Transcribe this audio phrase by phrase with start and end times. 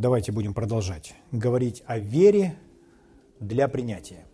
[0.00, 2.56] Давайте будем продолжать говорить о вере
[3.38, 4.24] для принятия.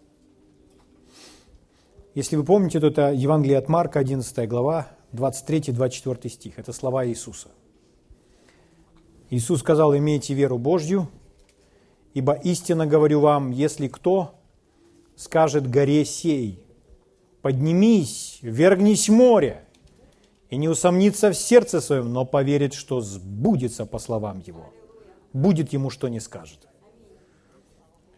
[2.14, 6.60] Если вы помните, то это Евангелие от Марка, 11 глава, 23-24 стих.
[6.60, 7.48] Это слова Иисуса.
[9.28, 11.08] Иисус сказал, имейте веру Божью,
[12.14, 14.36] ибо истинно говорю вам, если кто
[15.16, 16.64] скажет горе сей,
[17.42, 19.64] поднимись, вергнись море,
[20.48, 24.72] и не усомнится в сердце своем, но поверит, что сбудется по словам его.
[25.36, 26.66] Будет ему, что не скажет.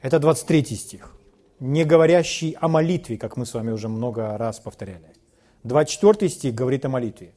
[0.02, 1.16] Это 23 стих,
[1.58, 5.12] не говорящий о молитве, как мы с вами уже много раз повторяли.
[5.64, 7.32] 24 стих говорит о молитве.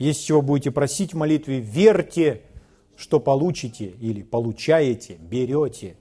[0.00, 2.42] Если чего будете просить в молитве, верьте,
[2.96, 5.96] что получите или получаете, берете,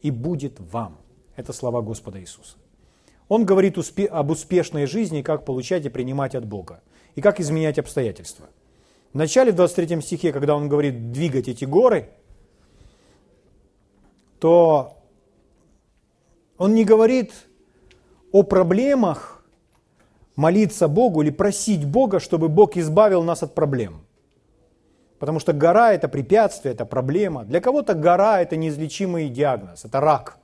[0.00, 0.96] и будет вам.
[1.36, 2.56] Это слова Господа Иисуса.
[3.28, 3.76] Он говорит
[4.10, 6.82] об успешной жизни, как получать и принимать от Бога
[7.16, 8.46] и как изменять обстоятельства.
[9.12, 12.08] В начале, в 23 стихе, когда он говорит двигать эти горы,
[14.38, 14.98] то
[16.58, 17.32] он не говорит
[18.32, 19.44] о проблемах
[20.36, 24.02] молиться Богу или просить Бога, чтобы Бог избавил нас от проблем.
[25.18, 27.44] Потому что гора– это препятствие, это проблема.
[27.44, 30.38] Для кого-то гора– это неизлечимый диагноз, это рак.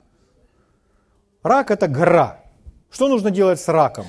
[1.43, 2.39] Рак– это гора.
[2.89, 4.05] Что нужно делать с раком?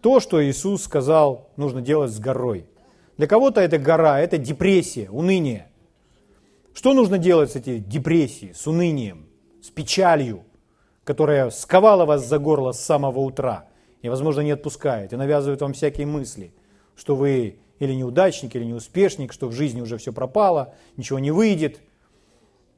[0.00, 2.66] то, что Иисус сказал, нужно делать с горой.
[3.16, 5.70] Для кого-то это гора, это депрессия, уныние.
[6.72, 9.27] Что нужно делать с этой депрессией, с унынием,
[9.62, 10.44] с печалью,
[11.04, 13.68] которая сковала вас за горло с самого утра
[14.02, 16.52] и, возможно, не отпускает, и навязывает вам всякие мысли,
[16.96, 21.80] что вы или неудачник, или неуспешник, что в жизни уже все пропало, ничего не выйдет,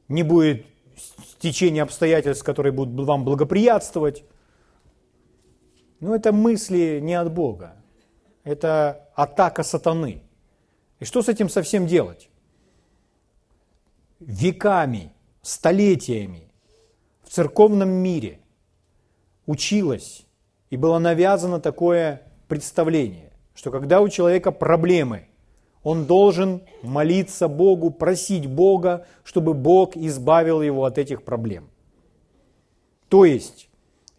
[0.07, 0.65] не будет
[1.39, 4.23] течения обстоятельств, которые будут вам благоприятствовать.
[5.99, 7.75] Но это мысли не от Бога.
[8.43, 10.23] Это атака сатаны.
[10.99, 12.29] И что с этим совсем делать?
[14.19, 16.50] Веками, столетиями
[17.31, 18.39] церковном мире
[19.45, 20.25] училось
[20.69, 25.27] и было навязано такое представление, что когда у человека проблемы,
[25.83, 31.69] он должен молиться Богу, просить Бога, чтобы Бог избавил его от этих проблем.
[33.09, 33.69] То есть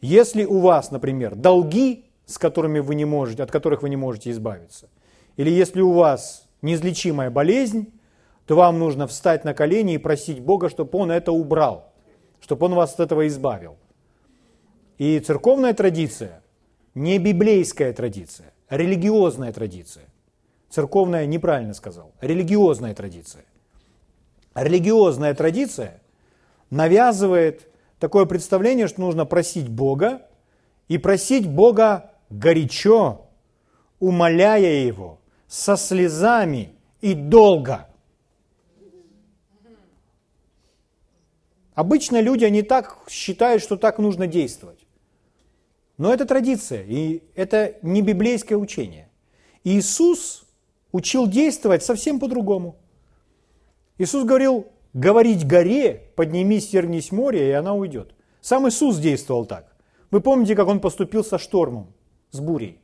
[0.02, 4.30] если у вас, например, долги, с которыми вы не можете, от которых вы не можете
[4.32, 4.88] избавиться,
[5.36, 7.92] или если у вас неизлечимая болезнь,
[8.46, 11.91] то вам нужно встать на колени и просить Бога, чтобы Он это убрал,
[12.42, 13.76] чтобы Он вас от этого избавил.
[14.98, 16.42] И церковная традиция,
[16.94, 20.04] не библейская традиция, а религиозная традиция.
[20.68, 23.44] Церковная неправильно сказал, религиозная традиция.
[24.54, 26.02] Религиозная традиция
[26.70, 30.22] навязывает такое представление, что нужно просить Бога
[30.88, 33.26] и просить Бога горячо,
[34.00, 37.86] умоляя Его, со слезами и долго.
[41.74, 44.86] Обычно люди, они так считают, что так нужно действовать.
[45.96, 49.08] Но это традиция, и это не библейское учение.
[49.64, 50.44] Иисус
[50.90, 52.76] учил действовать совсем по-другому.
[53.98, 58.14] Иисус говорил, говорить горе, поднимись, тернись море, и она уйдет.
[58.40, 59.74] Сам Иисус действовал так.
[60.10, 61.92] Вы помните, как он поступил со штормом,
[62.32, 62.80] с бурей?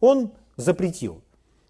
[0.00, 1.22] Он запретил.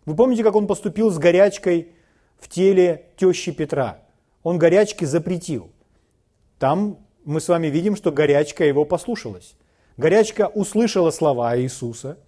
[0.06, 1.92] Вы помните, как он поступил с горячкой
[2.38, 4.02] в теле тещи Петра?
[4.42, 5.70] Он горячки запретил.
[6.59, 9.54] Там мы с вами видим, что горячка его послушалась.
[9.97, 12.19] Горячка услышала слова Иисуса,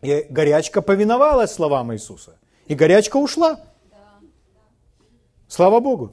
[0.00, 2.38] и горячка повиновалась словам Иисуса.
[2.66, 3.60] И горячка ушла.
[5.48, 6.12] Слава Богу.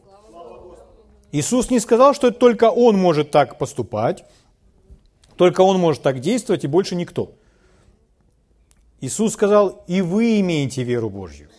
[1.32, 4.24] Иисус не сказал, что только Он может так поступать,
[5.36, 7.34] только Он может так действовать и больше никто.
[9.02, 11.50] Иисус сказал, и вы имеете веру Божью.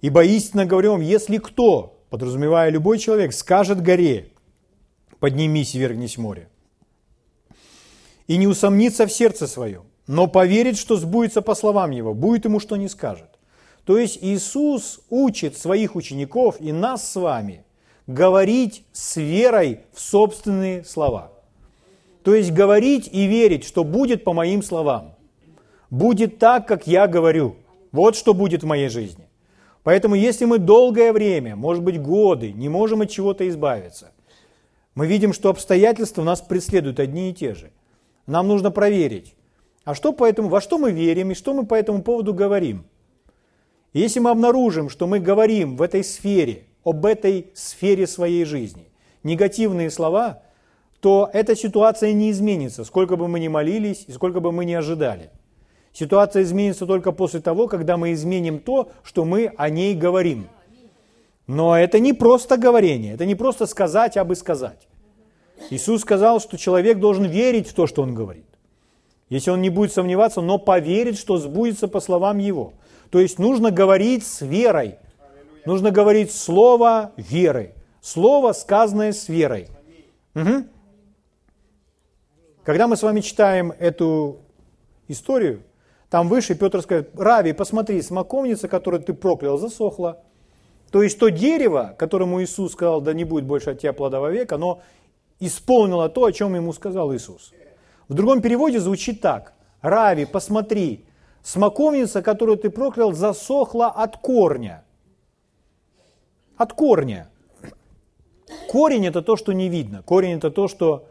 [0.00, 4.32] Ибо истинно говорю вам, если кто, подразумевая любой человек, скажет горе,
[5.24, 6.50] поднимись и вергнись море,
[8.26, 12.60] и не усомнится в сердце своем, но поверит, что сбудется по словам его, будет ему,
[12.60, 13.30] что не скажет.
[13.86, 17.64] То есть Иисус учит своих учеников и нас с вами–
[18.06, 21.32] говорить с верой в собственные слова.
[22.22, 25.14] То есть говорить и верить, что будет по моим словам.
[25.88, 27.56] Будет так, как я говорю.
[27.92, 29.26] Вот что будет в моей жизни.
[29.84, 34.12] Поэтому если мы долгое время, может быть годы, не можем от чего-то избавиться,
[34.94, 37.70] мы видим, что обстоятельства нас преследуют одни и те же.
[38.26, 39.34] Нам нужно проверить,
[39.84, 42.84] а что поэтому, во что мы верим и что мы по этому поводу говорим.
[43.92, 48.88] если мы обнаружим, что мы говорим в этой сфере об этой сфере своей жизни,
[49.22, 50.42] негативные слова,
[51.00, 54.72] то эта ситуация не изменится, сколько бы мы ни молились и сколько бы мы ни
[54.72, 55.30] ожидали.
[55.92, 60.48] Ситуация изменится только после того, когда мы изменим то, что мы о ней говорим.
[61.46, 64.88] Но это не просто говорение, это не просто сказать, а бы сказать.
[65.70, 68.46] Иисус сказал, что человек должен верить в то, что он говорит.
[69.28, 72.72] Если он не будет сомневаться, но поверит, что сбудется по словам его.
[73.10, 74.96] То есть нужно говорить с верой.
[75.64, 77.74] Нужно говорить слово веры.
[78.00, 79.68] Слово, сказанное с верой.
[80.34, 80.66] Угу.
[82.64, 84.38] Когда мы с вами читаем эту
[85.08, 85.62] историю,
[86.10, 90.22] там выше Петр скажет, Рави, посмотри, смоковница, которую ты проклял, засохла.
[90.94, 94.52] То есть то дерево, которому Иисус сказал, да не будет больше от тебя плода век,
[94.52, 94.80] оно
[95.40, 97.52] исполнило то, о чем ему сказал Иисус.
[98.06, 99.54] В другом переводе звучит так.
[99.82, 101.04] Рави, посмотри,
[101.42, 104.84] смоковница, которую ты проклял, засохла от корня.
[106.56, 107.28] От корня.
[108.68, 110.04] Корень это то, что не видно.
[110.04, 111.08] Корень это то, что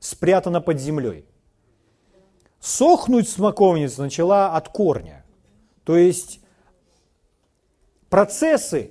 [0.00, 1.24] спрятано под землей.
[2.58, 5.24] Сохнуть смоковница начала от корня.
[5.84, 6.40] То есть
[8.08, 8.90] процессы,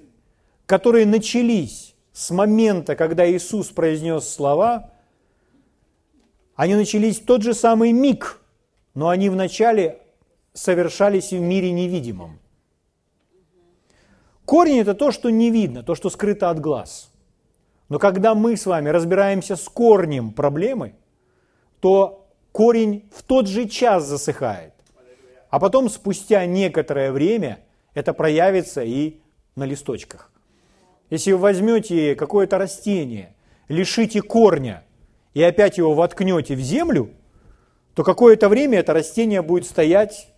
[0.65, 4.91] которые начались с момента, когда Иисус произнес слова,
[6.55, 8.41] они начались в тот же самый миг,
[8.95, 10.01] но они вначале
[10.53, 12.39] совершались в мире невидимом.
[14.45, 17.11] Корень– это то, что не видно, то, что скрыто от глаз.
[17.89, 20.95] Но когда мы с вами разбираемся с корнем проблемы,
[21.79, 24.73] то корень в тот же час засыхает.
[25.49, 27.59] А потом, спустя некоторое время,
[27.97, 29.21] это проявится и
[29.55, 30.31] на листочках.
[31.09, 33.33] Если вы возьмете какое-то растение,
[33.69, 34.83] лишите корня
[35.33, 37.09] и опять его воткнете в землю,
[37.95, 40.29] то какое-то время это растение будет стоять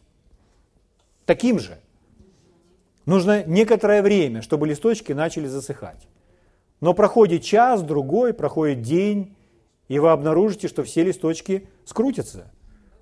[1.26, 1.78] таким же.
[3.06, 6.08] Нужно некоторое время, чтобы листочки начали засыхать.
[6.80, 9.36] Но проходит час, другой, проходит день,
[9.90, 12.54] и вы обнаружите, что все листочки скрутятся.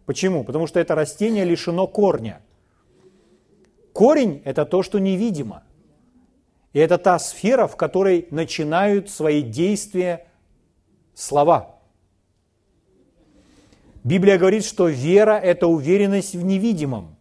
[0.07, 0.43] Почему?
[0.43, 2.41] Потому что это растение лишено корня.
[3.97, 5.63] Корень– это то, что невидимо.
[6.71, 10.27] И это та сфера, в которой начинают свои действия
[11.15, 11.79] слова.
[14.03, 17.15] Библия говорит, что вера– это уверенность в невидимом.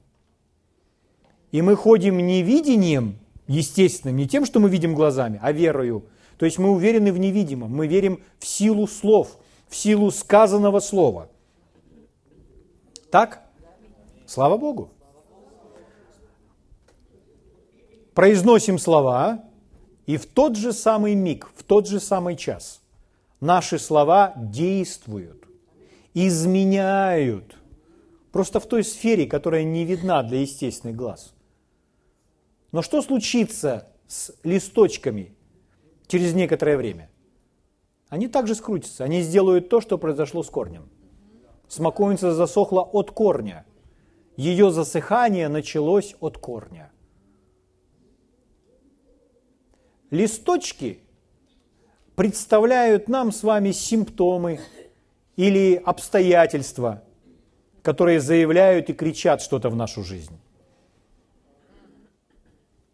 [1.50, 6.04] И мы ходим невидением, естественным, не тем, что мы видим глазами, а верою.
[6.36, 11.30] То есть мы уверены в невидимом, мы верим в силу слов, в силу сказанного слова.
[13.10, 13.40] Так?
[14.26, 14.90] Слава Богу.
[18.16, 19.44] Произносим слова,
[20.06, 22.80] и в тот же самый миг, в тот же самый час
[23.40, 25.44] наши слова действуют,
[26.14, 27.54] изменяют,
[28.32, 31.34] просто в той сфере, которая не видна для естественных глаз.
[32.72, 35.36] Но что случится с листочками
[36.06, 37.10] через некоторое время?
[38.08, 40.88] Они также скрутятся, они сделают то, что произошло с корнем.
[41.68, 43.66] Смоковница засохла от корня.
[44.38, 46.90] Ее засыхание началось от корня.
[50.10, 51.00] Листочки
[52.14, 54.60] представляют нам с вами симптомы
[55.36, 57.02] или обстоятельства,
[57.82, 60.38] которые заявляют и кричат что-то в нашу жизнь.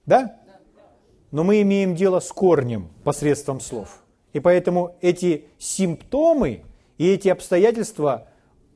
[0.06, 0.36] Да?
[1.30, 4.02] Но мы имеем дело с корнем посредством слов.
[4.32, 6.62] И поэтому эти симптомы
[6.98, 8.28] и эти обстоятельства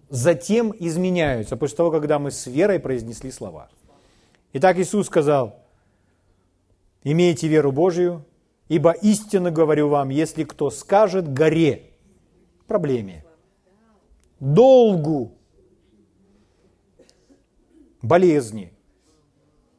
[0.08, 3.68] затем изменяются после того, когда мы с верой произнесли слова.
[4.52, 5.65] Итак, Иисус сказал,
[7.06, 8.24] имейте веру Божию,
[8.66, 11.92] ибо истинно говорю вам, если кто скажет горе,
[12.66, 13.24] проблеме,
[14.40, 15.32] долгу,
[18.02, 18.72] болезни,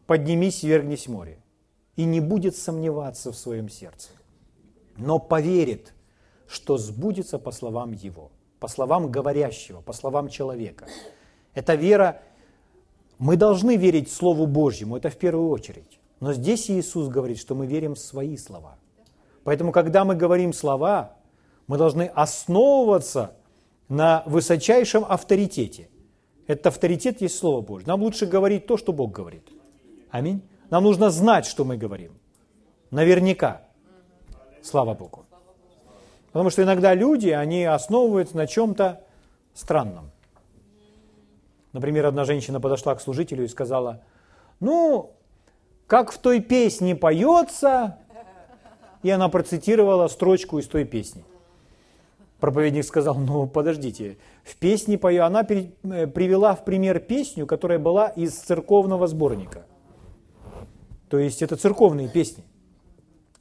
[0.06, 1.40] поднимись вергнись море,
[1.98, 4.10] и не будет сомневаться в своем сердце,
[4.96, 5.94] но поверит,
[6.48, 10.88] что сбудется по словам его, по словам говорящего, по словам человека.
[11.54, 12.22] Эта вера,
[13.18, 15.97] мы должны верить Слову Божьему, это в первую очередь.
[16.20, 18.78] Но здесь Иисус говорит, что мы верим в свои слова.
[19.44, 21.14] Поэтому, когда мы говорим слова,
[21.68, 23.36] мы должны основываться
[23.88, 25.90] на высочайшем авторитете.
[26.48, 27.88] Этот авторитет есть Слово Божье.
[27.88, 29.48] Нам лучше говорить то, что Бог говорит.
[30.10, 30.42] Аминь.
[30.70, 32.14] Нам нужно знать, что мы говорим.
[32.90, 33.62] Наверняка.
[34.62, 35.26] Слава Богу.
[36.32, 39.02] Потому что иногда люди, они основываются на чем-то
[39.54, 40.12] странном.
[41.74, 44.02] Например, одна женщина подошла к служителю и сказала,
[44.60, 45.17] ну,
[45.88, 47.98] как в той песне поется,
[49.04, 51.24] и она процитировала строчку из той песни.
[52.40, 58.10] Проповедник сказал, ну подождите, в песне пою, она э, привела в пример песню, которая была
[58.10, 59.66] из церковного сборника.
[61.10, 62.44] То есть это церковные песни.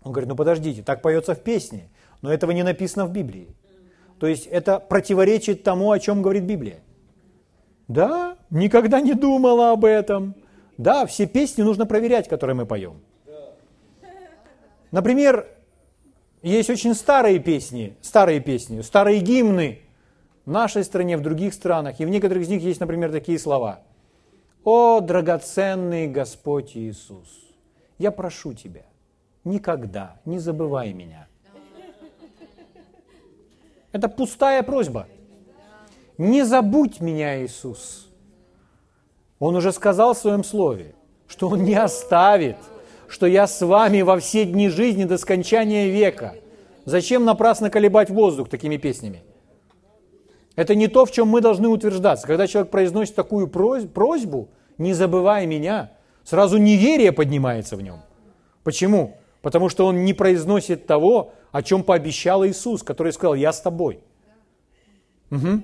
[0.03, 1.91] Он говорит, ну подождите, так поется в песне,
[2.23, 3.49] но этого не написано в Библии.
[4.19, 6.79] То есть это противоречит тому, о чем говорит Библия.
[7.89, 10.35] Да, никогда не думала об этом.
[10.79, 13.01] Да, все песни нужно проверять, которые мы поем.
[14.91, 15.49] Например,
[16.43, 19.81] есть очень старые песни, старые песни, старые гимны
[20.45, 21.99] в нашей стране, в других странах.
[22.01, 23.81] И в некоторых из них есть, например, такие слова.
[24.65, 27.29] «О, драгоценный Господь Иисус,
[27.99, 28.85] я прошу Тебя,
[29.45, 31.29] никогда не забывай меня».
[33.93, 35.07] Это пустая просьба.
[36.19, 38.06] Не забудь меня, Иисус.
[39.39, 40.95] Он уже сказал в своем слове,
[41.27, 42.57] что Он не оставит–
[43.09, 46.35] что я с вами во все дни жизни до скончания века.
[46.85, 49.23] Зачем напрасно колебать воздух такими песнями?
[50.55, 52.27] Это не то, в чем мы должны утверждаться.
[52.27, 55.93] Когда человек произносит такую просьбу, не забывай меня,
[56.25, 58.01] сразу неверие поднимается в нем.
[58.65, 59.17] Почему?
[59.43, 64.01] Потому что он не произносит того, о чем пообещал Иисус, который сказал, я с тобой.
[65.31, 65.63] Угу.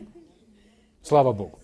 [1.03, 1.62] Слава Богу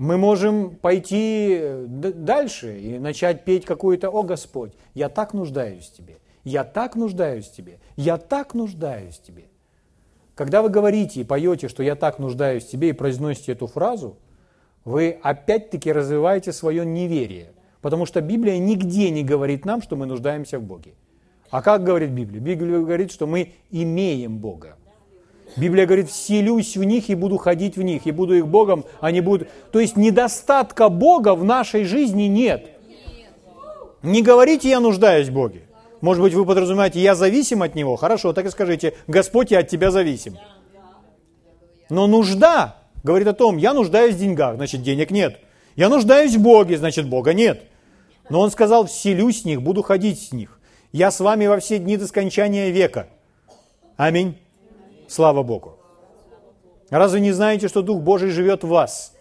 [0.00, 5.92] мы можем пойти э, дальше и начать петь какую-то «О Господь, я так нуждаюсь в
[5.94, 9.44] Тебе, я так нуждаюсь в Тебе, я так нуждаюсь в Тебе».
[10.34, 14.16] Когда вы говорите и поете, что «я так нуждаюсь в Тебе» и произносите эту фразу,
[14.86, 17.52] вы опять-таки развиваете свое неверие,
[17.82, 20.94] потому что Библия нигде не говорит нам, что мы нуждаемся в Боге.
[21.50, 22.40] А как говорит Библия?
[22.40, 24.78] Библия говорит, что мы имеем Бога.
[25.56, 29.20] Библия говорит, вселюсь в них и буду ходить в них, и буду их Богом, они
[29.20, 29.48] будут...
[29.72, 32.70] То есть недостатка Бога в нашей жизни нет.
[34.02, 35.62] Не говорите, я нуждаюсь в Боге.
[36.00, 37.96] Может быть, вы подразумеваете, я зависим от Него.
[37.96, 40.38] Хорошо, так и скажите, Господь, я от Тебя зависим.
[41.90, 45.40] Но нужда говорит о том, я нуждаюсь в деньгах, значит, денег нет.
[45.76, 47.64] Я нуждаюсь в Боге, значит, Бога нет.
[48.28, 50.58] Но Он сказал, вселюсь в них, буду ходить с них.
[50.92, 53.08] Я с вами во все дни до скончания века.
[53.96, 54.38] Аминь.
[55.10, 55.72] Слава Богу.
[56.88, 59.12] Разве не знаете, что Дух Божий живет в вас?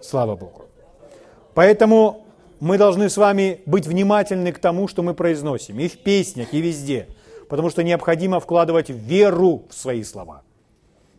[0.00, 0.62] Слава Богу.
[1.54, 2.26] Поэтому
[2.58, 6.60] мы должны с вами быть внимательны к тому, что мы произносим, и в песнях, и
[6.60, 7.06] везде,
[7.48, 10.42] потому что необходимо вкладывать веру в свои слова.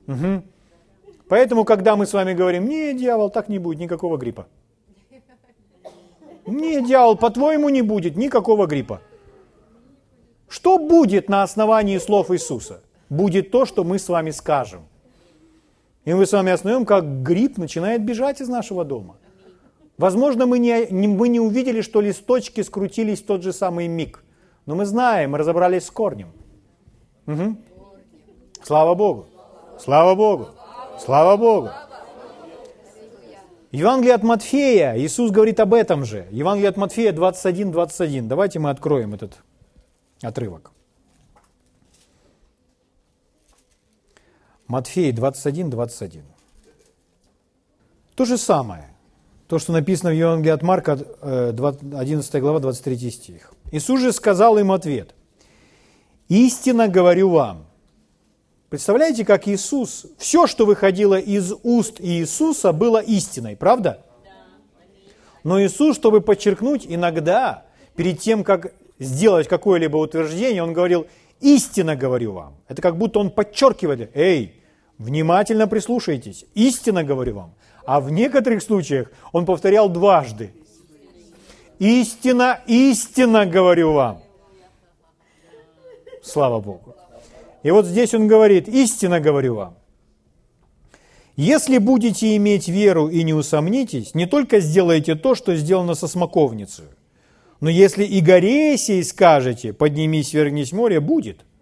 [0.08, 0.44] Угу.
[1.30, 4.48] Поэтому, когда мы с вами говорим, не, дьявол, так не будет никакого гриппа.
[6.46, 9.00] Не, дьявол, по-твоему не будет никакого гриппа.
[10.50, 12.82] Что будет на основании слов Иисуса?
[13.16, 14.82] Будет то, что мы с вами скажем.
[16.06, 19.16] И мы с вами основем, как гриб начинает бежать из нашего дома.
[19.98, 24.24] Возможно, мы не, не, мы не увидели, что листочки скрутились в тот же самый миг.
[24.66, 26.32] Но мы знаем, мы разобрались с корнем.
[27.28, 27.56] Угу.
[28.64, 29.28] Слава Богу!
[29.80, 30.48] Слава Богу!
[31.00, 31.70] Слава Богу!
[33.72, 36.28] Евангелие от Матфея, Иисус говорит об этом же.
[36.32, 38.28] Евангелие от Матфея 21, 21.
[38.28, 39.40] Давайте мы откроем этот
[40.22, 40.72] отрывок.
[44.68, 46.24] Матфея 21, 21.
[48.16, 48.90] То же самое,
[49.48, 53.54] то, что написано в Евангелии от Марка, 11 э, глава, 23 стих.
[53.72, 55.16] Иисус же сказал им ответ.
[56.30, 57.66] «Истинно говорю вам».
[58.70, 64.04] Представляете, как Иисус, все, что выходило из уст Иисуса, было истиной, правда?
[65.44, 67.66] Но Иисус, чтобы подчеркнуть, иногда,
[67.96, 71.06] перед тем, как сделать какое-либо утверждение, Он говорил,
[71.44, 72.56] истинно говорю вам.
[72.68, 74.64] Это как будто Он подчеркивает, эй,
[74.98, 76.46] Внимательно прислушайтесь.
[76.54, 77.54] Истинно говорю вам.
[77.86, 80.54] А в некоторых случаях он повторял дважды.
[81.80, 84.22] Истина, истинно говорю вам.
[86.22, 86.96] Слава Богу.
[87.64, 89.78] И вот здесь он говорит, истинно говорю вам.
[91.36, 96.86] Если будете иметь веру и не усомнитесь, не только сделаете то, что сделано со смоковницей,
[97.64, 101.40] но если и горе скажете, поднимись, вернись море, будет–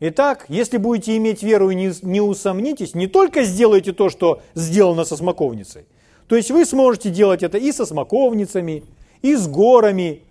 [0.00, 5.04] Итак, если будете иметь веру и не, не усомнитесь, не только сделайте то, что сделано
[5.04, 5.86] со смоковницей,
[6.28, 8.84] то есть вы сможете делать это и со смоковницами,
[9.22, 10.22] и с горами,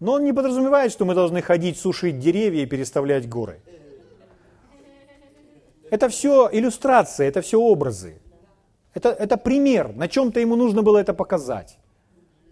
[0.00, 3.60] но он не подразумевает, что мы должны ходить, сушить деревья и переставлять горы.
[5.90, 8.20] Это все иллюстрация, это все образы.
[8.92, 11.78] Это, это пример, на чем-то ему нужно было это показать.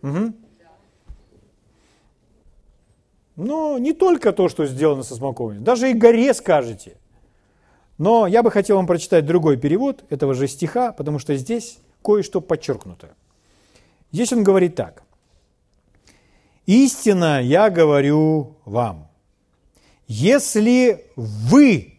[0.02, 0.34] Угу.
[3.38, 6.96] Но не только то, что сделано со смоковницей, даже и горе скажете.
[7.96, 12.40] Но я бы хотел вам прочитать другой перевод этого же стиха, потому что здесь кое-что
[12.40, 13.14] подчеркнуто.
[14.10, 15.04] Здесь он говорит так.
[16.66, 19.08] «Истинно я говорю вам,
[20.08, 21.94] если вы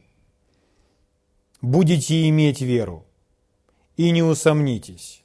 [1.62, 3.05] будете иметь веру
[3.96, 5.24] и не усомнитесь,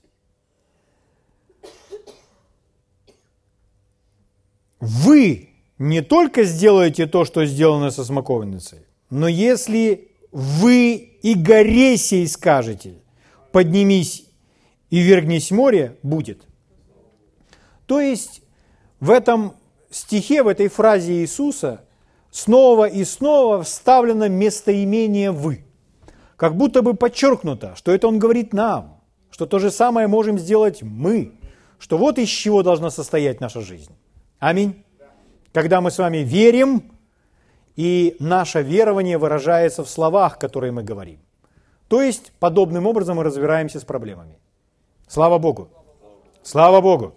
[4.79, 12.27] вы не только сделаете то, что сделано со смоковницей, но если вы и горе сей
[12.29, 12.95] скажете,
[13.53, 14.27] поднимись
[14.91, 16.43] и вергнись море, будет.
[17.87, 18.43] То есть
[19.01, 19.55] в этом
[19.91, 21.85] стихе, в этой фразе Иисуса
[22.31, 25.65] снова и снова вставлено местоимение «вы».
[26.37, 29.01] Как будто бы подчеркнуто, что это Он говорит нам,
[29.31, 31.33] что то же самое можем сделать мы,
[31.79, 33.93] что вот из чего должна состоять наша жизнь.
[34.39, 34.85] Аминь.
[35.55, 36.83] Когда мы с вами верим,
[37.77, 41.21] и наше верование выражается в словах, которые мы говорим.
[41.87, 44.37] То есть, подобным образом мы разбираемся с проблемами.
[45.07, 45.69] Слава Богу!
[46.43, 47.15] Слава Богу!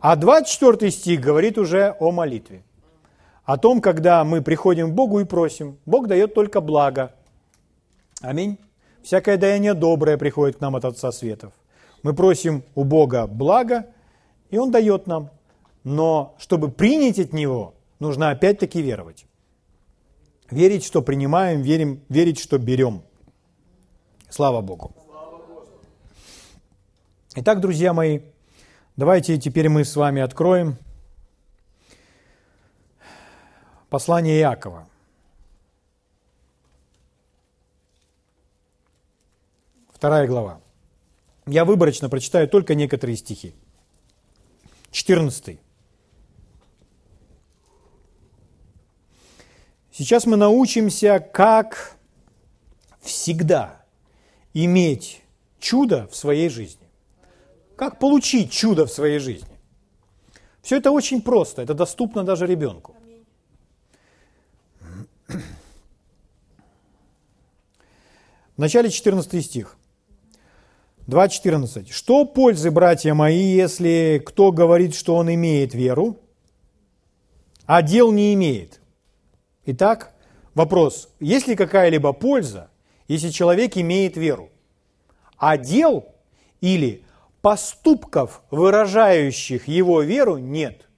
[0.00, 2.62] А 24 стих говорит уже о молитве.
[3.44, 5.76] О том, когда мы приходим к Богу и просим.
[5.84, 7.12] Бог дает только благо.
[8.22, 8.56] Аминь.
[9.02, 11.52] Всякое даяние доброе приходит к нам от Отца Светов.
[12.02, 13.84] Мы просим у Бога благо,
[14.48, 15.30] и Он дает нам.
[15.84, 19.26] Но чтобы принять от Него, нужно опять-таки веровать.
[20.50, 23.02] Верить, что принимаем, верим, верить, что берем.
[24.30, 24.94] Слава Богу.
[27.34, 28.20] Итак, друзья мои,
[28.96, 30.76] давайте теперь мы с вами откроем
[33.90, 34.88] послание Иакова.
[39.92, 40.60] Вторая глава.
[41.46, 43.54] Я выборочно прочитаю только некоторые стихи.
[44.90, 45.58] 14.
[49.98, 51.96] Сейчас мы научимся, как
[53.00, 53.82] всегда
[54.54, 55.22] иметь
[55.58, 56.86] чудо в своей жизни.
[57.74, 59.58] Как получить чудо в своей жизни?
[60.62, 62.94] Все это очень просто, это доступно даже ребенку.
[65.26, 65.36] В
[68.56, 69.76] начале 14 стих.
[71.08, 71.90] 2.14.
[71.90, 76.20] «Что пользы, братья мои, если кто говорит, что он имеет веру,
[77.66, 78.78] а дел не имеет?»
[79.70, 80.14] Итак,
[80.54, 81.10] вопрос.
[81.20, 82.70] Есть ли какая-либо польза,
[83.06, 84.48] если человек имеет веру,
[85.36, 86.06] а дел
[86.62, 87.04] или
[87.42, 90.88] поступков, выражающих его веру, нет.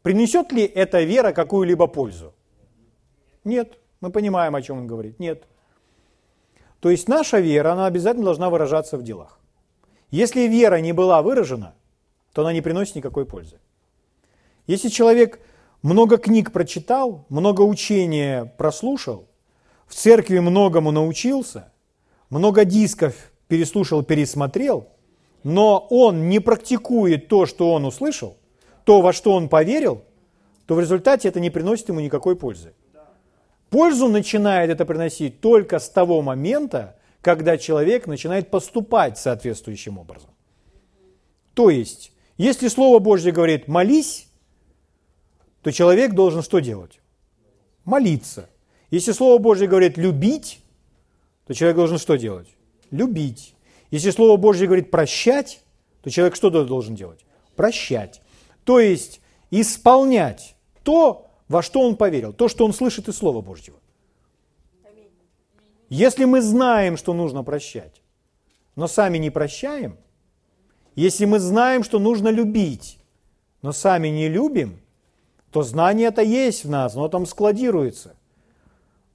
[0.00, 2.32] Принесет ли эта вера какую-либо пользу?
[3.44, 3.78] Нет.
[4.00, 5.18] Мы понимаем, о чем он говорит.
[5.18, 5.44] Нет.
[6.80, 9.38] То есть наша вера, она обязательно должна выражаться в делах.
[10.10, 11.74] Если вера не была выражена,
[12.32, 13.58] то она не приносит никакой пользы.
[14.66, 15.40] Если человек
[15.82, 19.28] много книг прочитал, много учения прослушал,
[19.86, 21.72] в церкви многому научился,
[22.30, 23.14] много дисков
[23.48, 24.88] переслушал, пересмотрел,
[25.44, 28.36] но он не практикует то, что он услышал,
[28.84, 30.02] то, во что он поверил,
[30.66, 32.74] то в результате это не приносит ему никакой пользы.
[33.70, 40.30] Пользу начинает это приносить только с того момента, когда человек начинает поступать соответствующим образом.
[41.54, 44.25] То есть, если Слово Божье говорит «молись»,
[45.66, 47.00] то человек должен что делать?
[47.84, 48.48] Молиться.
[48.92, 50.60] Если Слово Божье говорит «любить»,
[51.44, 52.46] то человек должен что делать?
[52.92, 53.56] Любить.
[53.90, 55.60] Если Слово Божье говорит «прощать»,
[56.02, 57.26] то человек что должен делать?
[57.56, 58.22] Прощать.
[58.62, 63.80] То есть исполнять то, во что он поверил, то, что он слышит из Слова Божьего.
[65.88, 68.02] Если мы знаем, что нужно прощать,
[68.76, 69.96] но сами не прощаем,
[70.94, 73.00] если мы знаем, что нужно любить,
[73.62, 74.78] но сами не любим,
[75.56, 78.14] то знание это есть в нас, оно там складируется.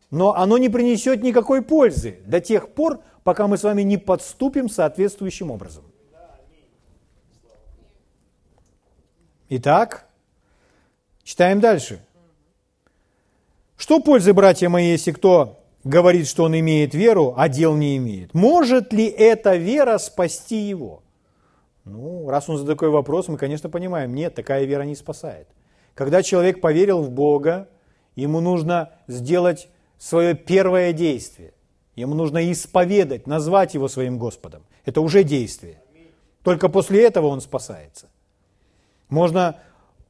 [0.10, 4.68] Но оно не принесет никакой пользы до тех пор, пока мы с вами не подступим
[4.68, 5.84] соответствующим образом.
[9.50, 10.08] Итак,
[11.22, 12.04] читаем дальше.
[13.78, 18.34] Что пользы, братья мои, если кто говорит, что он имеет веру, а дел не имеет?
[18.34, 21.04] Может ли эта вера спасти его?
[21.86, 25.48] Ну, раз он задает такой вопрос, мы, конечно, понимаем, нет, такая вера не спасает.
[25.94, 27.70] Когда человек поверил в Бога,
[28.16, 31.54] ему нужно сделать свое первое действие.
[31.96, 34.64] Ему нужно исповедать, назвать его своим Господом.
[34.86, 35.82] Это уже действие.
[36.44, 38.10] Только после этого он спасается.
[39.10, 39.60] Можно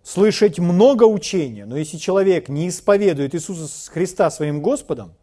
[0.04, 5.14] слышать много учения, но если человек не исповедует Иисуса Христа своим Господом,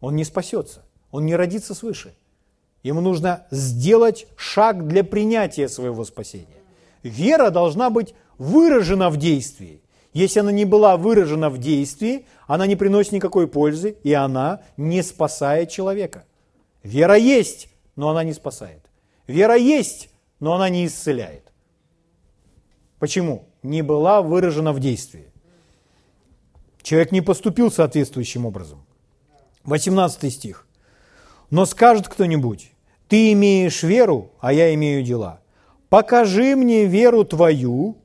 [0.00, 2.14] он не спасется, он не родится свыше.
[2.82, 6.46] Ему нужно сделать шаг для принятия своего спасения.
[7.02, 9.82] Вера должна быть выражена в действии.
[10.12, 15.02] Если она не была выражена в действии, она не приносит никакой пользы, и она не
[15.02, 16.24] спасает человека.
[16.82, 18.80] Вера есть, но она не спасает.
[19.26, 20.08] Вера есть,
[20.40, 21.52] но она не исцеляет.
[22.98, 23.44] Почему?
[23.62, 25.30] Не была выражена в действии.
[26.82, 28.84] Человек не поступил соответствующим образом.
[29.64, 30.66] 18 стих.
[31.50, 32.72] Но скажет кто-нибудь,
[33.08, 35.40] ты имеешь веру, а я имею дела.
[35.88, 37.98] Покажи мне веру твою,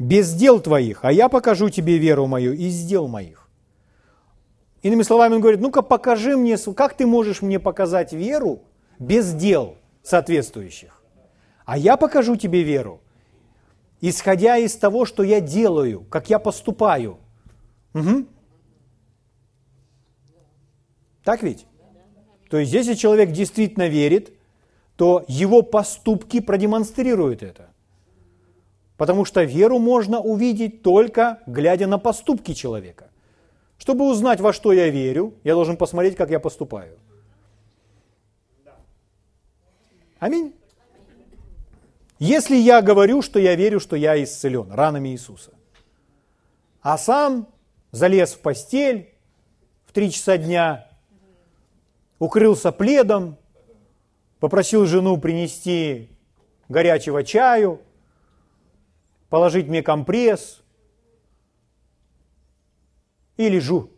[0.00, 3.48] без дел твоих, а я покажу тебе веру мою из дел моих.
[4.82, 8.64] Иными словами, он говорит, ну-ка покажи мне, как ты можешь мне показать веру
[8.98, 11.00] без дел соответствующих.
[11.64, 13.00] А я покажу тебе веру
[14.00, 17.18] исходя из того, что я делаю, как я поступаю.
[17.94, 18.26] Угу.
[21.24, 21.66] Так ведь?
[22.48, 24.32] То есть, если человек действительно верит,
[24.96, 27.69] то его поступки продемонстрируют это.
[29.00, 33.08] Потому что веру можно увидеть только глядя на поступки человека.
[33.78, 36.98] Чтобы узнать, во что я верю, я должен посмотреть, как я поступаю.
[40.18, 40.54] Аминь.
[42.18, 45.52] Если я говорю, что я верю, что я исцелен ранами Иисуса,
[46.82, 47.48] а сам
[47.92, 49.14] залез в постель
[49.86, 50.90] в три часа дня,
[52.18, 53.38] укрылся пледом,
[54.40, 56.10] попросил жену принести
[56.68, 57.80] горячего чаю,
[59.30, 60.62] положить мне компресс
[63.36, 63.90] и лежу.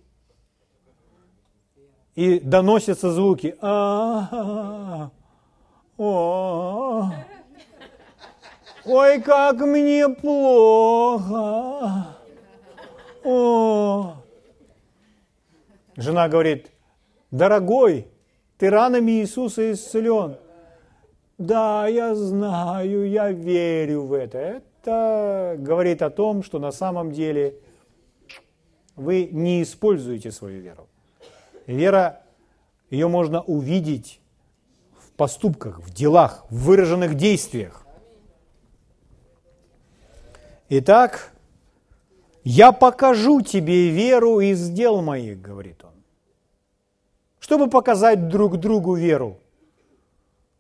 [2.15, 3.57] И доносятся звуки.
[3.61, 5.11] О
[8.85, 12.07] Ой, как мне плохо.
[15.97, 16.73] Жена говорит,
[17.31, 18.09] дорогой,
[18.59, 20.37] ты ранами Иисуса исцелен.
[21.39, 24.39] Да, я знаю, я верю в это.
[24.39, 27.57] Это говорит о том, что на самом деле
[28.97, 30.89] вы не используете свою веру.
[31.67, 32.23] Вера,
[32.91, 34.21] ее можно увидеть
[34.99, 37.87] в поступках, в делах, в выраженных действиях.
[40.69, 41.33] Итак,
[42.45, 45.93] я покажу тебе веру из дел моих, говорит он.
[47.39, 49.39] Чтобы показать друг другу веру,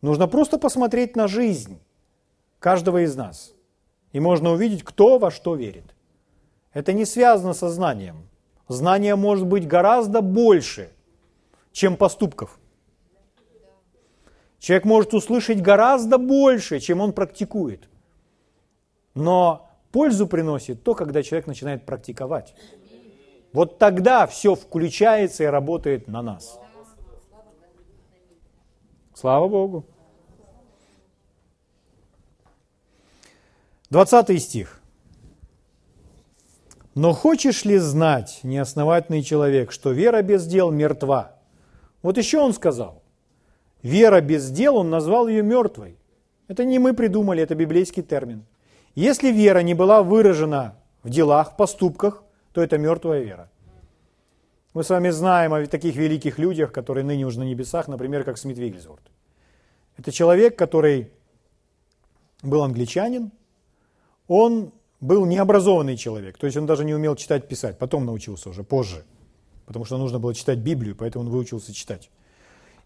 [0.00, 1.80] нужно просто посмотреть на жизнь
[2.58, 3.54] каждого из нас.
[4.12, 5.94] И можно увидеть, кто во что верит.
[6.72, 8.28] Это не связано со знанием.
[8.68, 10.90] Знание может быть гораздо больше,
[11.72, 12.58] чем поступков.
[14.58, 17.88] Человек может услышать гораздо больше, чем он практикует.
[19.14, 22.54] Но Пользу приносит то, когда человек начинает практиковать.
[23.52, 26.58] Вот тогда все включается и работает на нас.
[29.14, 29.84] Слава Богу.
[33.92, 34.80] 20 стих.
[36.94, 41.36] Но хочешь ли знать, неосновательный человек, что вера без дел мертва?
[42.00, 43.02] Вот еще он сказал.
[43.82, 45.98] Вера без дел, он назвал ее мертвой.
[46.48, 48.46] Это не мы придумали, это библейский термин.
[48.94, 52.24] Если вера не была выражена в делах, поступках,
[52.54, 53.50] то это мертвая вера.
[54.72, 58.38] Мы с вами знаем о таких великих людях, которые ныне уже на небесах, например, как
[58.38, 59.02] Смит Вигельсворт.
[59.98, 61.12] Это человек, который
[62.42, 63.32] был англичанин,
[64.32, 68.62] он был необразованный человек, то есть он даже не умел читать, писать, потом научился уже,
[68.62, 69.04] позже,
[69.66, 72.10] потому что нужно было читать Библию, поэтому он выучился читать.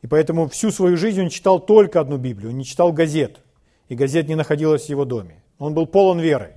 [0.03, 3.41] И поэтому всю свою жизнь он читал только одну Библию, он не читал газет,
[3.89, 5.43] и газет не находилась в его доме.
[5.59, 6.57] Он был полон веры.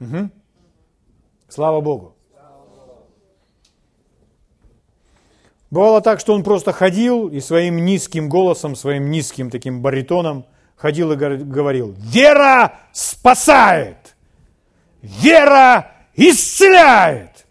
[0.00, 0.30] Угу.
[1.48, 2.14] Слава Богу.
[5.70, 10.44] Бывало так, что он просто ходил и своим низким голосом, своим низким таким баритоном
[10.80, 14.16] ходил и говорил, вера спасает,
[15.02, 17.46] вера исцеляет.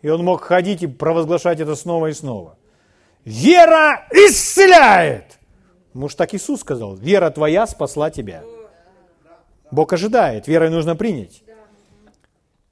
[0.00, 2.56] И он мог ходить и провозглашать это снова и снова.
[3.26, 5.38] Вера исцеляет.
[5.92, 8.42] Может, так Иисус сказал, вера твоя спасла тебя.
[9.70, 11.42] Бог ожидает, верой нужно принять.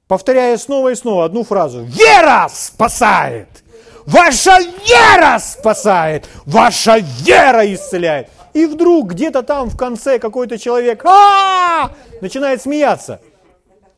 [0.07, 1.83] Повторяя снова и снова одну фразу.
[1.83, 3.63] Вера спасает!
[4.07, 6.27] Ваша вера спасает!
[6.47, 8.27] Ваша вера исцеляет!
[8.53, 11.03] И вдруг где-то там в конце какой-то человек
[12.21, 13.21] начинает смеяться.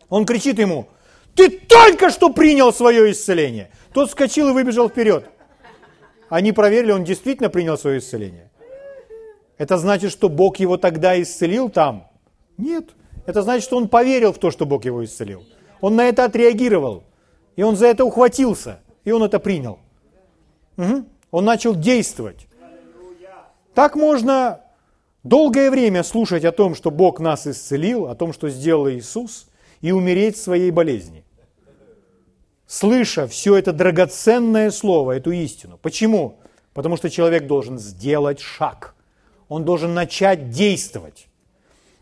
[0.09, 0.87] Он кричит ему,
[1.35, 3.71] ты только что принял свое исцеление.
[3.93, 5.29] Тот вскочил и выбежал вперед.
[6.29, 8.51] Они проверили, он действительно принял свое исцеление.
[9.57, 12.07] Это значит, что Бог его тогда исцелил там,
[12.57, 12.89] нет.
[13.25, 15.43] Это значит, что он поверил в то, что Бог его исцелил.
[15.81, 17.03] Он на это отреагировал.
[17.55, 18.79] И он за это ухватился.
[19.03, 19.79] И он это принял.
[20.77, 21.05] Угу.
[21.31, 22.47] Он начал действовать.
[23.73, 24.61] Так можно
[25.23, 29.47] долгое время слушать о том, что Бог нас исцелил, о том, что сделал Иисус,
[29.79, 31.23] и умереть в своей болезни.
[32.67, 35.77] Слыша все это драгоценное слово, эту истину.
[35.81, 36.39] Почему?
[36.73, 38.95] Потому что человек должен сделать шаг.
[39.49, 41.27] Он должен начать действовать.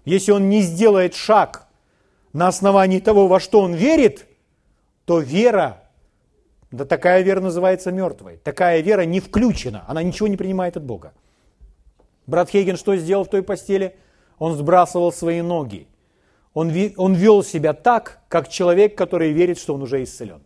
[0.06, 1.68] Если он не сделает шаг
[2.34, 4.28] на основании того, во что он верит,
[5.06, 5.84] то вера,
[6.70, 8.38] да такая вера называется мертвой.
[8.38, 11.14] Такая вера не включена, она ничего не принимает от Бога.
[12.30, 13.98] Брат Хейген что сделал в той постели?
[14.38, 15.88] Он сбрасывал свои ноги.
[16.54, 20.42] Он, он вел себя так, как человек, который верит, что он уже исцелен.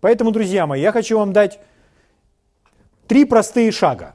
[0.00, 1.60] Поэтому, друзья мои, я хочу вам дать
[3.06, 4.14] три простые шага.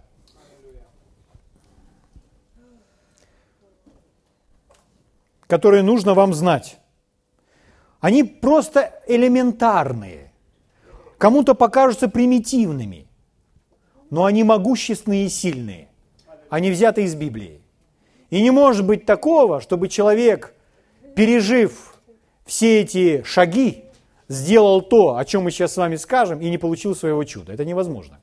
[5.54, 6.80] которые нужно вам знать.
[8.00, 10.34] Они просто элементарные.
[11.19, 13.08] Кому-то покажутся примитивными,
[14.10, 15.89] но они могущественные и сильные.
[16.54, 17.60] Они взяты из Библии.
[18.30, 20.54] И не может быть такого, чтобы человек,
[21.16, 22.00] пережив
[22.46, 23.86] все эти шаги,
[24.28, 27.54] сделал то, о чем мы сейчас с вами скажем, и не получил своего чуда.
[27.54, 28.22] Это невозможно.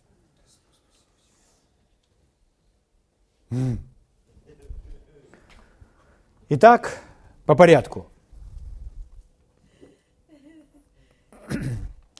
[6.50, 7.02] Итак,
[7.46, 8.06] по порядку.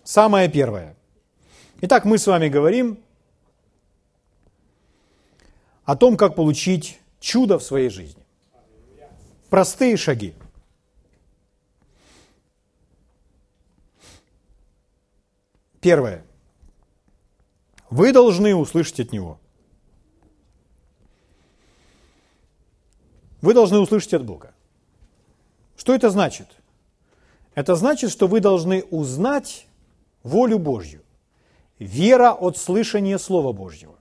[0.03, 0.97] Самое первое.
[1.83, 2.99] Итак, мы с вами говорим
[5.85, 8.23] о том, как получить чудо в своей жизни.
[9.49, 10.35] Простые шаги.
[15.81, 16.25] Первое.
[17.89, 19.41] Вы должны услышать от Него.
[23.41, 24.55] Вы должны услышать от Бога.
[25.77, 26.47] Что это значит?
[27.55, 29.67] Это значит, что вы должны узнать
[30.23, 31.03] волю Божью.
[31.79, 34.00] Вера от слышания Слова Божьего.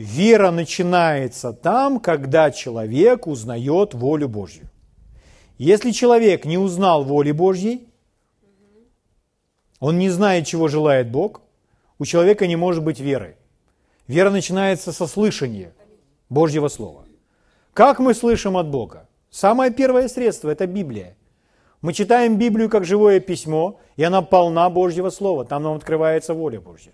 [0.00, 4.70] Вера начинается там, когда человек узнает волю Божью.
[5.58, 7.86] Если человек не узнал воли Божьей,
[9.78, 11.42] он не знает, чего желает Бог,
[11.98, 13.36] у человека не может быть веры.
[14.08, 15.74] Вера начинается со слышания
[16.30, 17.04] Божьего Слова.
[17.74, 19.06] Как мы слышим от Бога?
[19.28, 21.14] Самое первое средство– это Библия.
[21.82, 25.44] Мы читаем Библию как живое письмо, и она полна Божьего Слова.
[25.44, 26.92] Там нам открывается воля Божья.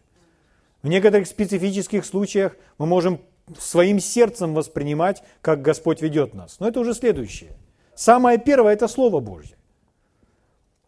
[0.87, 3.19] В некоторых специфических случаях мы можем
[3.59, 6.61] своим сердцем воспринимать, как Господь ведет нас.
[6.61, 7.57] Но это уже следующее.
[7.97, 9.57] Самое первое– это Слово Божье.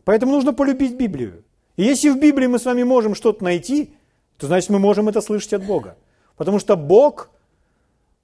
[0.04, 1.42] Поэтому нужно полюбить Библию.
[1.74, 3.92] И если в Библии мы с вами можем что-то найти,
[4.36, 5.96] то значит мы можем это слышать от Бога.
[6.36, 7.30] Потому что Бог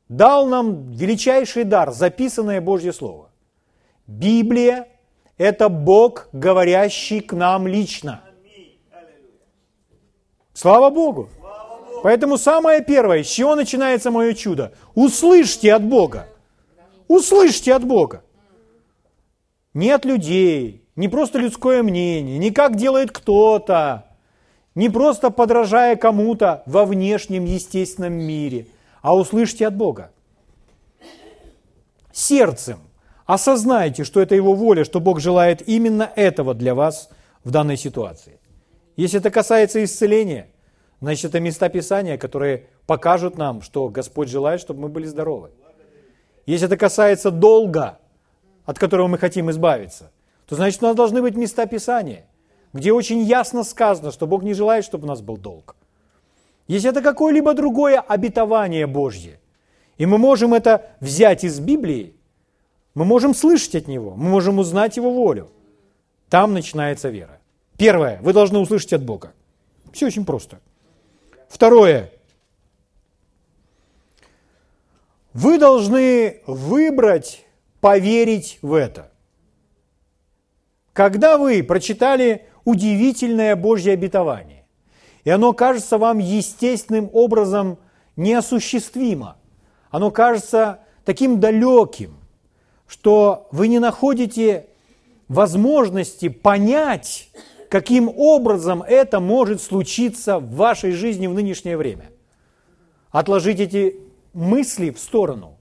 [0.09, 3.31] дал нам величайший дар, записанное Божье Слово.
[4.07, 4.87] Библия–
[5.39, 8.23] это Бог, говорящий к нам лично.
[10.53, 11.29] Слава Богу!
[12.05, 14.75] Поэтому самое первое, с чего начинается мое чудо?
[14.95, 16.29] Услышьте от Бога.
[17.09, 18.23] Услышьте от Бога.
[19.73, 24.05] Не от людей, не просто людское мнение, не как делает кто-то,
[24.75, 28.67] не просто подражая кому-то во внешнем естественном мире,
[29.01, 30.11] а услышьте от Бога.
[32.13, 32.81] Сердцем
[33.25, 37.09] осознайте, что это Его воля, что Бог желает именно этого для вас
[37.45, 38.39] в данной ситуации.
[38.95, 40.49] Если это касается исцеления,
[41.05, 45.51] значит, это места Писания, которые покажут нам, что Господь желает, чтобы мы были здоровы.
[46.47, 47.99] Если это касается долга,
[48.65, 50.11] от которого мы хотим избавиться–
[50.47, 52.27] то значит у нас должны быть места Писания,
[52.73, 55.77] где очень ясно сказано, что Бог не желает, чтобы у нас был долг.
[56.67, 59.41] Если это какое-либо другое обетование Божье,
[59.97, 62.17] и мы можем это взять из Библии,
[62.95, 65.51] мы можем слышать от Него, мы можем узнать Его волю.
[66.29, 67.39] Там начинается вера.
[67.77, 69.33] Первое, вы должны услышать от Бога.
[69.93, 70.61] Все очень просто.
[71.55, 72.11] Второе,
[75.33, 77.45] вы должны выбрать
[77.81, 79.13] поверить в это.
[80.93, 84.67] Когда вы прочитали удивительное Божье обетование,
[85.23, 87.79] и оно кажется вам естественным образом
[88.17, 89.37] неосуществимо,
[89.91, 92.17] оно кажется таким далеким,
[92.89, 94.67] что вы не находите
[95.29, 97.31] возможности понять,
[97.75, 102.05] каким образом это может случиться в вашей жизни в нынешнее время.
[103.11, 103.97] Отложите эти
[104.33, 105.59] мысли в сторону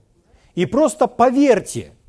[0.54, 1.92] и просто поверьте–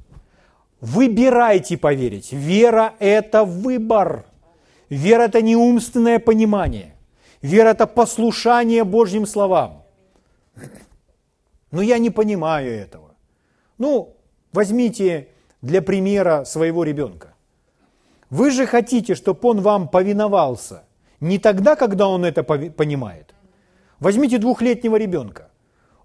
[0.84, 2.32] Выбирайте поверить.
[2.32, 4.26] Вера– это выбор.
[4.90, 6.94] Вера– это не умственное понимание.
[7.40, 9.84] Вера– это послушание Божьим словам.
[11.70, 13.14] Но я не понимаю этого.
[13.78, 14.14] Ну,
[14.52, 15.28] возьмите
[15.62, 17.33] для примера своего ребенка.
[18.34, 20.82] Вы же хотите, чтобы он вам повиновался
[21.20, 23.32] не тогда, когда он это понимает.
[24.00, 25.50] Возьмите двухлетнего ребенка.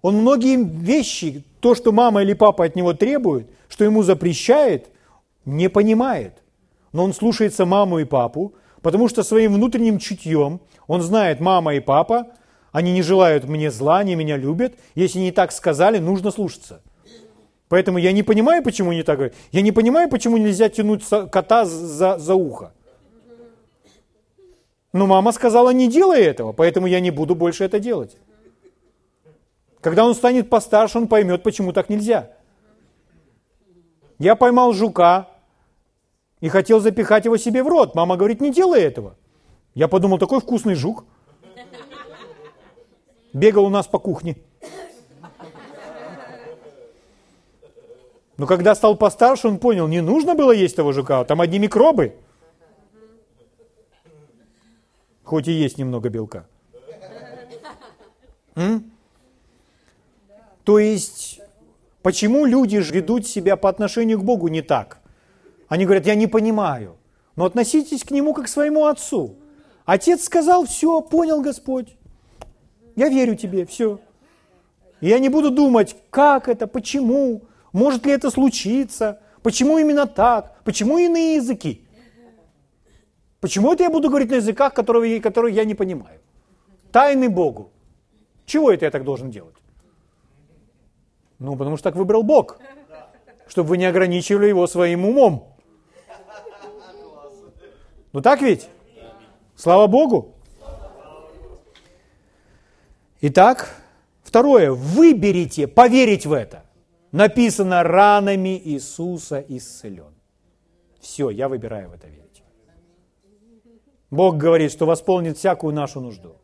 [0.00, 4.90] Он многие вещи, то, что мама или папа от него требуют, что ему запрещает,
[5.44, 6.34] не понимает.
[6.92, 11.80] Но он слушается маму и папу, потому что своим внутренним чутьем он знает, мама и
[11.80, 12.28] папа,
[12.70, 14.74] они не желают мне зла, они меня любят.
[14.94, 16.80] Если не так сказали, нужно слушаться.
[17.70, 19.32] Поэтому я не понимаю, почему не так.
[19.52, 22.72] Я не понимаю, почему нельзя тянуть кота за, за ухо.
[24.92, 28.16] Но мама сказала, не делай этого, поэтому я не буду больше это делать.
[29.80, 32.32] Когда он станет постарше, он поймет, почему так нельзя.
[34.18, 35.28] Я поймал жука
[36.40, 37.94] и хотел запихать его себе в рот.
[37.94, 39.14] Мама говорит, не делай этого.
[39.74, 41.04] Я подумал, такой вкусный жук.
[43.32, 44.38] Бегал у нас по кухне.
[48.40, 52.14] Но когда стал постарше, он понял, не нужно было есть того жука, там одни микробы.
[55.24, 56.46] Хоть и есть немного белка.
[58.54, 58.90] М?
[60.64, 61.42] То есть,
[62.00, 65.00] почему люди ведут себя по отношению к Богу не так?
[65.68, 66.96] Они говорят, я не понимаю.
[67.36, 69.34] Но относитесь к Нему как к своему Отцу.
[69.84, 71.94] Отец сказал, все, понял Господь.
[72.96, 74.00] Я верю тебе, все.
[75.02, 77.42] И я не буду думать, как это, почему,
[77.72, 81.86] может ли это случиться, почему именно так, почему иные языки.
[83.40, 86.20] Почему это я буду говорить на языках, которые, которые я не понимаю?
[86.92, 87.70] Тайны Богу.
[88.44, 89.54] Чего это я так должен делать?
[91.38, 92.58] Ну, потому что так выбрал Бог,
[93.48, 95.56] чтобы вы не ограничивали его своим умом.
[98.12, 98.68] Ну так ведь?
[99.56, 100.34] Слава Богу.
[103.22, 103.74] Итак,
[104.22, 104.72] второе.
[104.72, 106.64] Выберите поверить в это.
[107.12, 110.14] Написано, ранами Иисуса исцелен.
[111.00, 112.42] Все, я выбираю в это верить.
[114.10, 116.36] Бог говорит, что восполнит всякую нашу нужду.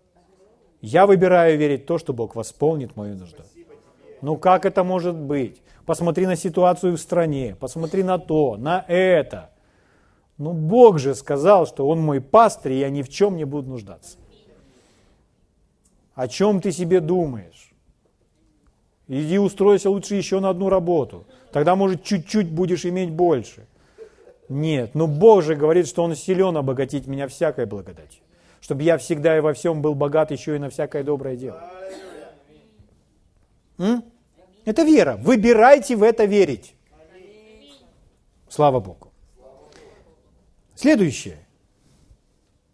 [0.81, 3.43] Я выбираю верить то, что Бог восполнит мою нужду.
[4.23, 5.63] Ну как это может быть?
[5.85, 9.51] Посмотри на ситуацию в стране, посмотри на то, на это.
[10.39, 13.71] Ну Бог же сказал, что Он мой пастырь, и я ни в чем не буду
[13.71, 14.19] нуждаться.
[16.15, 17.66] О чем ты себе думаешь?
[19.09, 21.27] Иди устройся лучше еще на одну работу.
[21.53, 23.67] Тогда, может, чуть-чуть будешь иметь больше.
[24.49, 28.23] Нет, но Бог же говорит, что Он силен обогатить меня всякой благодатью.
[28.61, 31.63] Чтобы я всегда и во всем был богат еще и на всякое доброе дело.
[33.79, 34.03] М?
[34.65, 35.17] Это вера.
[35.17, 36.75] Выбирайте в это верить.
[38.49, 39.13] Слава Богу.
[40.75, 41.39] Следующее.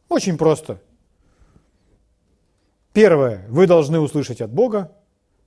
[0.08, 0.80] Очень просто.
[2.92, 4.92] Первое, вы должны услышать от Бога.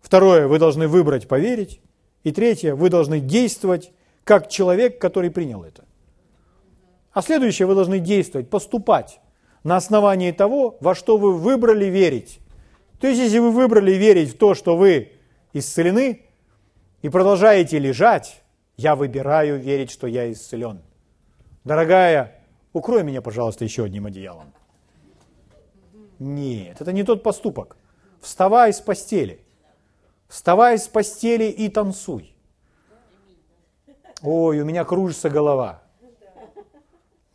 [0.06, 1.82] Второе, вы должны выбрать поверить.
[2.24, 3.92] И третье, вы должны действовать
[4.24, 5.84] как человек, который принял это.
[7.12, 9.20] А следующее, вы должны действовать, поступать
[9.64, 12.40] на основании того, во что вы выбрали верить.
[13.00, 15.12] То есть, если вы выбрали верить в то, что вы
[15.54, 16.22] исцелены,
[17.02, 18.44] и продолжаете лежать,
[18.78, 20.84] я выбираю верить, что я исцелен.
[21.64, 24.54] Дорогая, укрой меня, пожалуйста, еще одним одеялом.
[26.20, 27.76] Нет, это не тот поступок.
[28.22, 29.45] Вставай с постели.
[30.28, 32.36] Вставай с постели и танцуй.
[34.22, 35.84] Ой, у меня кружится голова.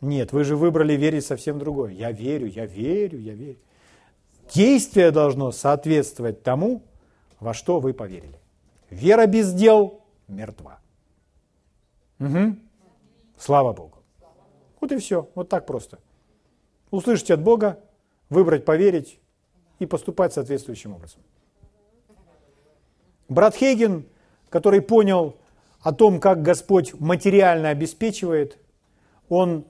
[0.01, 1.91] Нет, вы же выбрали верить совсем другое.
[1.91, 3.59] Я верю, я верю, я верю.
[4.53, 6.83] Действие должно соответствовать тому,
[7.39, 8.39] во что вы поверили.
[8.89, 10.79] Вера без дел мертва.
[12.19, 12.55] Угу.
[13.37, 13.99] Слава Богу.
[14.79, 15.29] Вот и все.
[15.35, 15.99] Вот так просто.
[16.89, 17.79] Услышать от Бога,
[18.29, 19.19] выбрать поверить
[19.79, 21.21] и поступать соответствующим образом.
[23.31, 24.03] Брат Хейген,
[24.49, 25.37] который понял
[25.79, 28.57] о том, как Господь материально обеспечивает,
[29.29, 29.63] он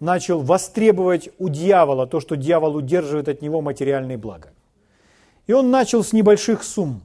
[0.00, 4.54] начал востребовать у дьявола то, что дьявол удерживает от него материальные блага.
[5.46, 7.02] И он начал с небольших сумм.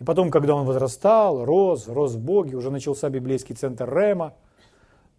[0.00, 4.34] И потом, когда он возрастал, рос, рос в Боге, уже начался библейский центр Рема,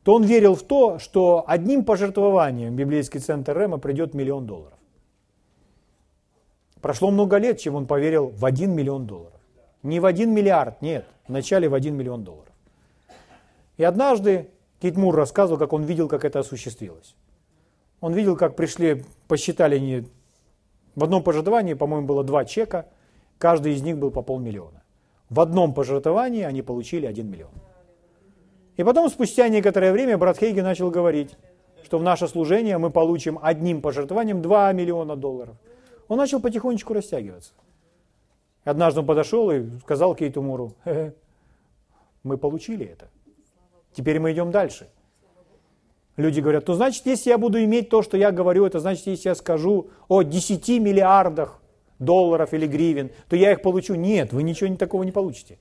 [0.03, 4.77] то он верил в то, что одним пожертвованием библейский центр Рема придет миллион долларов.
[6.81, 9.36] Прошло много лет, чем он поверил в один миллион долларов.
[9.87, 12.51] Не в один миллиард, нет, вначале в один миллион долларов.
[13.77, 14.49] И однажды
[14.81, 17.15] Кит Мур рассказывал, как он видел, как это осуществилось.
[18.01, 20.03] Он видел, как пришли, посчитали они
[20.95, 22.87] в одном пожертвовании, по-моему, было два чека,
[23.37, 24.83] каждый из них был по полмиллиона.
[25.29, 27.53] В одном пожертвовании они получили один миллион.
[28.75, 31.37] И потом, спустя некоторое время, брат Хейги начал говорить,
[31.85, 35.55] что в наше служение мы получим одним пожертвованием 2 миллиона долларов.
[36.09, 37.53] Он начал потихонечку растягиваться.
[38.67, 41.13] Однажды он подошел и сказал Кейту Муру, Хе -хе,
[42.23, 43.07] мы получили это.
[43.93, 44.89] Теперь мы идем дальше.
[46.17, 49.29] Люди говорят, ну значит, если я буду иметь то, что я говорю, это значит, если
[49.29, 51.61] я скажу о 10 миллиардах
[51.97, 53.95] долларов или гривен, то я их получу.
[53.95, 55.57] Нет, вы ничего такого не получите.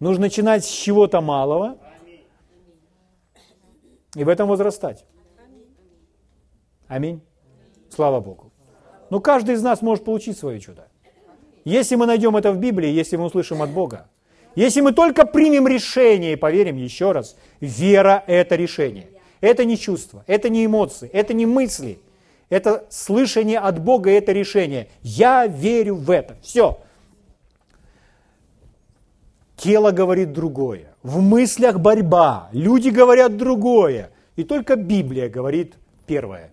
[0.00, 1.78] Нужно начинать с чего-то малого
[4.14, 5.06] и в этом возрастать.
[6.88, 7.22] Аминь.
[7.88, 8.52] Слава Богу.
[9.08, 10.88] Но каждый из нас может получить свое чудо.
[11.64, 14.06] Если мы найдем это в Библии, если мы услышим от Бога,
[14.54, 19.08] если мы только примем решение и поверим еще раз, вера– это решение.
[19.40, 21.98] Это не чувство, это не эмоции, это не мысли.
[22.50, 24.88] Это слышание от Бога, это решение.
[25.02, 26.36] Я верю в это.
[26.42, 26.78] Все.
[29.56, 30.94] Тело говорит другое.
[31.02, 32.50] В мыслях борьба.
[32.52, 34.10] Люди говорят другое.
[34.36, 35.74] И только Библия говорит
[36.06, 36.50] первое.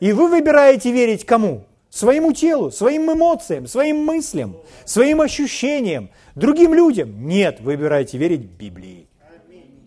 [0.00, 1.65] И вы выбираете верить кому?
[1.96, 7.26] Своему телу, своим эмоциям, своим мыслям, своим ощущениям, другим людям.
[7.26, 9.06] Нет, выбирайте верить Библии.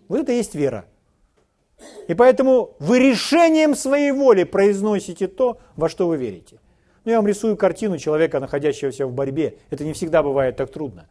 [0.08, 0.86] Вот это и есть вера.
[2.08, 6.58] И поэтому вы решением своей воли произносите то, во что вы верите.
[7.04, 9.58] Ну, я вам рисую картину человека, находящегося в борьбе.
[9.70, 11.08] Это не всегда бывает так трудно.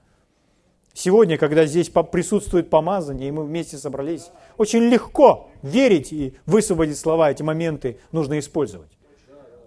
[0.93, 7.31] Сегодня, когда здесь присутствует помазание, и мы вместе собрались, очень легко верить и высвободить слова,
[7.31, 8.98] эти моменты нужно использовать.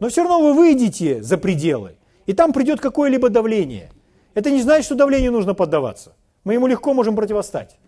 [0.02, 1.94] Но все равно вы выйдете за пределы,
[2.26, 3.92] и там придет какое-либо давление.
[4.34, 6.16] Это не значит, что давлению нужно поддаваться.
[6.42, 7.78] Мы ему легко можем противостать.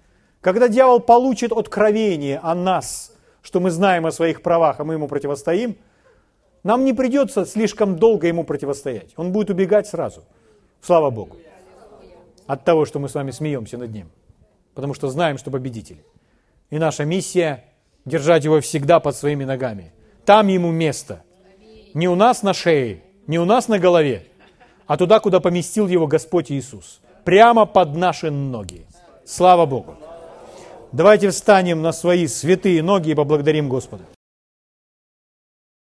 [0.41, 3.13] Когда дьявол получит откровение о нас,
[3.43, 5.77] что мы знаем о своих правах, а мы ему противостоим,
[6.63, 9.13] нам не придется слишком долго ему противостоять.
[9.17, 10.23] Он будет убегать сразу.
[10.83, 11.39] Слава Богу.
[12.47, 14.09] От того, что мы с вами смеемся над ним.
[14.75, 16.05] Потому что знаем, что победители.
[16.71, 17.65] И наша миссия–
[18.05, 19.93] держать его всегда под своими ногами.
[20.25, 21.25] Там ему место–
[21.95, 24.27] не у нас на шее, не у нас на голове,
[24.87, 27.01] а туда, куда поместил его Господь Иисус.
[27.25, 28.85] Прямо под наши ноги.
[29.25, 29.95] Слава Богу.
[30.93, 34.05] Давайте встанем на свои святые ноги и поблагодарим Господа.